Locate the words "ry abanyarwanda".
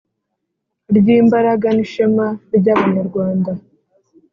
2.57-3.51